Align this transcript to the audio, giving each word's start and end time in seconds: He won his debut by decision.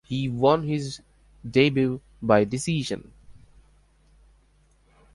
He 0.03 0.27
won 0.27 0.63
his 0.67 0.99
debut 1.47 2.01
by 2.23 2.43
decision. 2.45 3.11